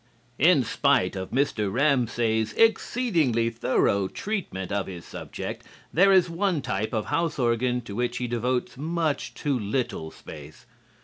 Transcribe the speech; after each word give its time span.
In 0.39 0.63
spite 0.63 1.15
of 1.15 1.29
Mr. 1.29 1.71
Ramsay's 1.71 2.53
exceedingly 2.53 3.51
thorough 3.51 4.07
treatment 4.07 4.71
of 4.71 4.87
his 4.87 5.05
subject, 5.05 5.63
there 5.93 6.11
is 6.11 6.27
one 6.27 6.63
type 6.63 6.91
of 6.91 7.05
house 7.05 7.37
organ 7.37 7.81
to 7.81 7.93
which 7.93 8.17
he 8.17 8.25
devotes 8.27 8.77
much 8.79 9.35
too 9.35 9.59
little 9.59 10.09
space. 10.09 10.65